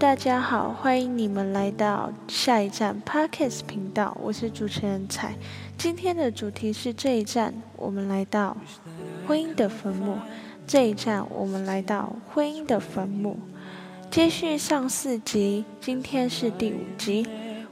[0.00, 5.34] 大家好，欢迎你们来到下一站 Parkes 频道，我是主持人彩。
[5.76, 8.56] 今天的主题是这一站，我们来到
[9.28, 10.16] 婚姻的坟墓。
[10.66, 13.38] 这一站，我们来到婚姻的坟墓。
[14.10, 17.26] 接续上四集，今天是第五集。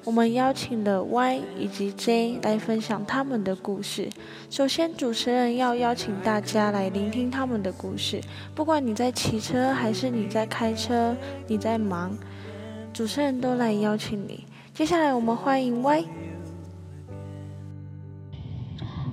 [0.05, 4.09] 我们邀请了 Y 以及 J 来分享他们的故事。
[4.49, 8.21] 首先，主持人要邀请大家来聆听他们的故事。
[8.55, 11.15] 不管你在骑车，还是你在开车，
[11.47, 12.17] 你在忙，
[12.93, 14.45] 主持人都来邀请你。
[14.73, 16.05] 接下来，我们欢迎 Y。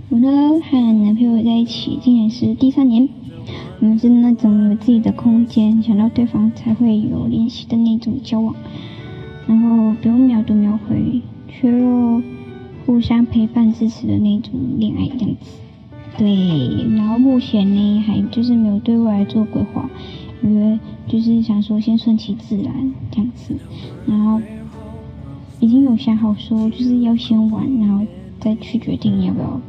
[0.09, 0.29] 我呢，
[0.61, 3.09] 和男朋友在一起，今年是第三年。
[3.81, 8.55] 我们是那种有自己的空间，想到对方才会有联系的那种交往。
[9.47, 12.21] 然后不用秒读秒回，却又
[12.85, 15.59] 互相陪伴支持的那种恋爱这样子。
[16.17, 19.89] 对，然后目前呢还就是没有对未来做规划，
[20.41, 23.55] 因为就是想说先顺其自然这样子。
[24.07, 24.41] 然后
[25.59, 28.05] 已经有想好说就是要先玩，然后
[28.39, 29.61] 再去决定要不要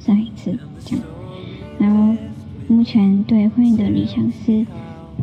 [0.00, 1.04] 生孩子这样。
[1.78, 2.14] 然后
[2.68, 4.66] 目前对婚姻的理想是，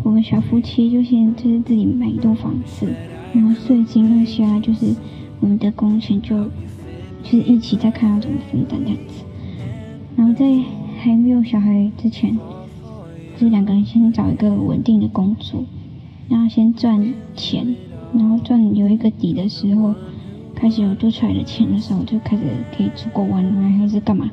[0.04, 2.88] 我们小夫妻就先就是自己买一栋房子。
[3.34, 4.94] 然后税金那些啊，就是
[5.40, 6.46] 我们的工钱就
[7.24, 9.24] 就是一起在看要怎么分担这样子。
[10.16, 10.46] 然后在
[11.00, 12.38] 还没有小孩之前，
[13.36, 15.64] 就是两个人先找一个稳定的工作，
[16.30, 17.76] 然后先赚钱，
[18.14, 19.96] 然后赚有一个底的时候，
[20.54, 22.44] 开始有多出来的钱的时候，就开始
[22.76, 24.30] 可以出国玩啊，还是干嘛，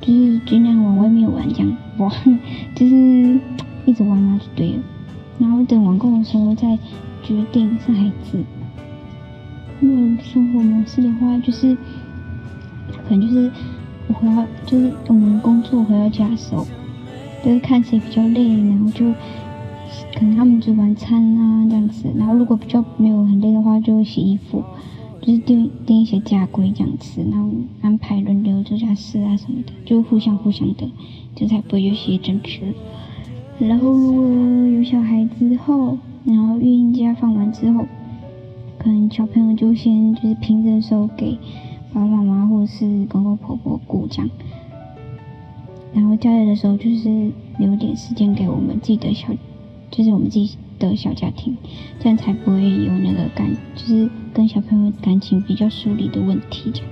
[0.00, 2.10] 就是尽量往外面玩这样，玩
[2.74, 3.40] 就是
[3.86, 4.82] 一直玩啊就对了。
[5.38, 6.78] 然后等玩够的时候再。
[7.22, 8.42] 决定生孩子。
[9.78, 9.88] 那
[10.22, 11.76] 生活模式的话，就是
[13.06, 13.52] 可能就是
[14.08, 16.66] 我回到，就是我们工作回到家的时候，
[17.44, 19.12] 就是看谁比较累，然后就
[20.14, 22.08] 可能他们煮晚餐啊这样子。
[22.16, 24.64] 然后如果比较没有很累的话，就洗衣服，
[25.20, 27.50] 就是定定一些家规这样子，然后
[27.82, 30.90] 安排轮流做家事啊什么的，就互相互相的，
[31.36, 32.74] 就才不会有些争执。
[33.60, 35.96] 然后如果有小孩之后。
[36.22, 37.86] 然后育婴假放完之后，
[38.78, 41.38] 可能小朋友就先就是平着手给
[41.94, 44.30] 爸爸妈妈或是公公婆婆顾这样，
[45.94, 49.28] 然后假日的时候就是留点时间给我们自己的小，
[49.90, 51.56] 就是我们自己的小家庭，
[51.98, 56.88] 这样才不会有那个感，就是跟小朋友感情比较疏离的问题这样。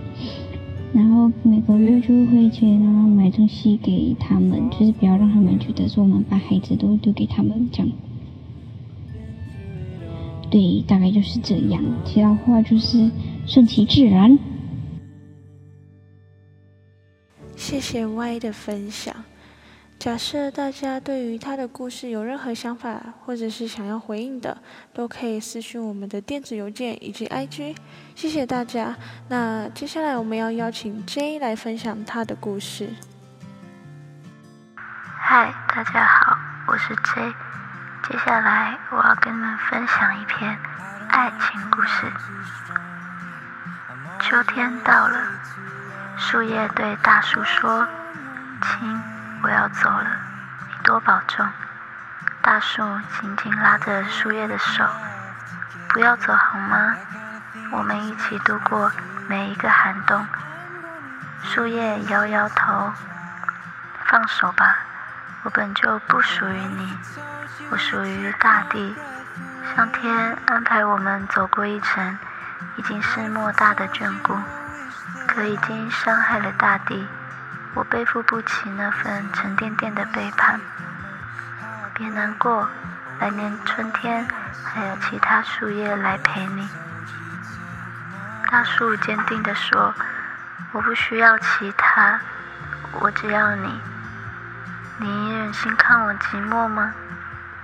[0.92, 7.88] 然后每个月就会去，然后买东西给他们，就是不要让他们觉得说我们把孩子都丢给他们这样。
[10.50, 11.82] 对，大概就是这样。
[12.06, 13.10] 其他话就是
[13.46, 14.38] 顺其自然。
[17.54, 19.14] 谢谢 Y 的分享。
[19.98, 24.56] 假设大家对于他的故事有任何想法，或者是想要回应的，
[24.94, 27.76] 都可以私信我们的电子邮件以及 IG。
[28.14, 28.94] 谢谢大家。
[29.28, 32.90] 那接下来我们要邀请 J 来分享他的故事。
[35.18, 36.36] 嗨，大家好，
[36.68, 37.34] 我是 J。
[38.08, 40.56] 接下来我要跟你们分享一篇
[41.08, 42.06] 爱情故事。
[44.20, 45.18] 秋天到了，
[46.16, 47.86] 树叶对大树说
[48.62, 49.02] ：“亲，
[49.42, 50.06] 我要走了，
[50.68, 51.46] 你多保重。”
[52.42, 52.82] 大树
[53.20, 54.84] 紧紧拉着树叶的手
[55.90, 56.94] ：“不要走好吗？
[57.72, 58.90] 我们一起度过
[59.28, 60.26] 每一个寒冬。”
[61.42, 62.92] 树叶摇摇头
[64.06, 64.76] ：“放手吧，
[65.42, 66.98] 我本就不属于你。”
[67.70, 68.96] 我属于大地，
[69.76, 72.18] 上天安排我们走过一程，
[72.76, 74.34] 已经是莫大的眷顾，
[75.26, 77.06] 可已经伤害了大地，
[77.78, 80.60] 我背负不起那份沉甸甸的背叛。
[81.94, 82.68] 别难过，
[83.20, 84.26] 来年春天
[84.64, 86.68] 还有其他树叶来陪你。
[88.50, 89.94] 大树坚定地说
[90.74, 92.18] ：“我不需要其他，
[92.94, 93.80] 我只要你。
[94.96, 96.92] 你忍心看我寂寞吗？”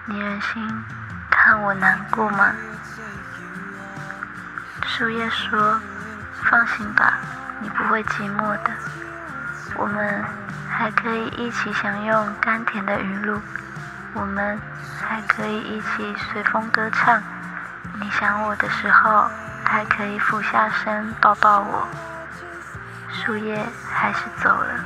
[0.06, 0.84] 你忍心
[1.28, 2.54] 看我难过吗？
[4.86, 5.80] 树叶说
[6.44, 7.18] ：“放心吧，
[7.58, 8.70] 你不会寂寞的。
[9.76, 10.24] 我们
[10.68, 13.40] 还可以一起享用甘甜的雨露，
[14.14, 14.58] 我们
[15.00, 17.22] 还可以一起随风歌唱。
[18.00, 19.28] 你想我的时候，
[19.64, 21.86] 还可以俯下身抱抱我。”
[23.10, 24.84] 树叶还是走了，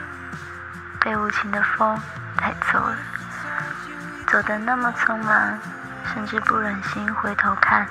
[1.01, 1.99] 被无情的风
[2.37, 2.97] 带走了。
[4.27, 5.59] 走得那么匆忙，
[6.13, 7.87] 甚至不忍心回头看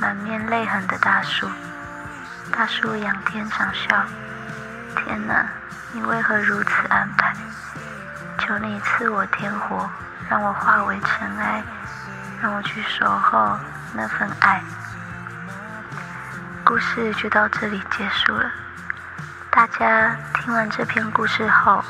[0.00, 1.48] 满面泪痕的大树。
[2.50, 4.02] 大树仰天长啸
[4.96, 5.46] ：“天哪，
[5.92, 7.34] 你为何如此安排？
[8.38, 9.88] 求你赐我天火，
[10.28, 11.62] 让我化为尘埃，
[12.40, 13.58] 让我去守候
[13.92, 14.62] 那份爱。
[16.64, 18.50] 故事就到这里结束了。
[19.50, 21.82] 大家听完这篇故事后，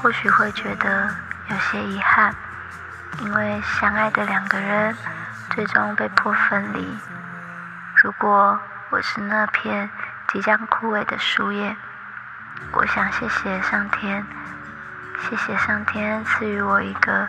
[0.00, 1.08] 或许会觉得
[1.48, 2.34] 有些遗憾，
[3.20, 4.96] 因为相爱的两个人
[5.54, 6.98] 最终被迫分离。
[8.02, 8.60] 如果
[8.90, 9.88] 我是那片
[10.28, 11.76] 即将枯萎的树叶，
[12.72, 14.24] 我想谢谢上天，
[15.20, 17.28] 谢谢上天赐予我一个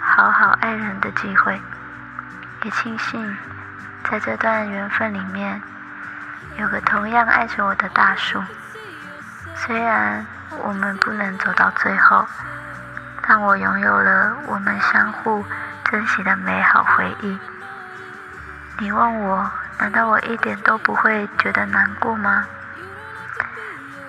[0.00, 1.60] 好好爱人的机会，
[2.64, 3.36] 也庆幸
[4.10, 5.62] 在这段缘分里面。
[6.56, 8.42] 有个同样爱着我的大树，
[9.54, 10.26] 虽然
[10.64, 12.26] 我们不能走到最后，
[13.22, 15.44] 但我拥有了我们相互
[15.84, 17.38] 珍惜的美好回忆。
[18.78, 19.48] 你问我，
[19.78, 22.44] 难道我一点都不会觉得难过吗？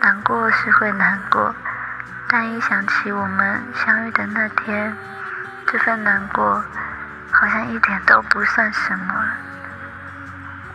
[0.01, 1.53] 难过是会难过，
[2.27, 4.95] 但一想起我们相遇的那天，
[5.67, 6.63] 这份难过
[7.31, 9.13] 好像一点都不算什么。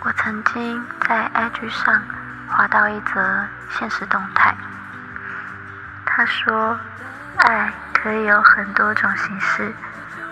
[0.00, 2.02] 我曾经在 IG 上
[2.48, 4.54] 滑到一则现实动态，
[6.04, 6.78] 他说
[7.40, 9.72] ：“爱可以有很多种形式，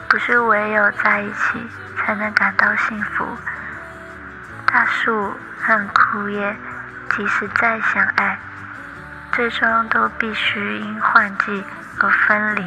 [0.07, 3.27] 不是唯有在一起才能感到幸福。
[4.67, 6.55] 大树和枯叶，
[7.11, 8.39] 即使再相爱，
[9.35, 11.65] 最终都必须因换季
[11.99, 12.63] 而分离。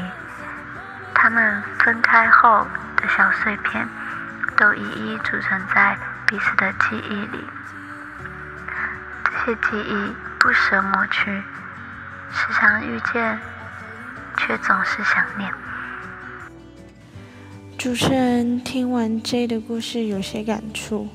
[1.14, 2.66] 他们分开后
[2.98, 3.88] 的小碎片，
[4.58, 5.98] 都一一储存在。”
[6.28, 7.40] 彼此的记忆里，
[9.24, 11.44] 这些记忆不舍抹去，
[12.32, 13.40] 时常遇见，
[14.36, 15.54] 却总是想念。
[17.78, 21.08] 主持人听完 J 的故事有些感触。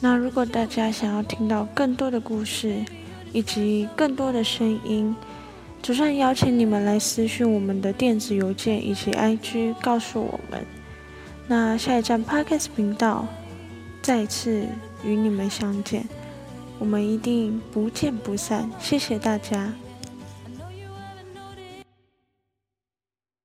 [0.00, 2.84] 那如果大家想要听到更多的故事，
[3.34, 5.14] 以及更多的声音，
[5.82, 10.64] 主持人邀请你们来私讯我们的电子邮件以及 IG，告诉我们。
[11.46, 13.26] 那下一站 Podcast 频道。
[14.00, 14.66] 再次
[15.02, 16.06] 与你们相见，
[16.78, 18.70] 我们一定不见不散。
[18.78, 19.72] 谢谢大家。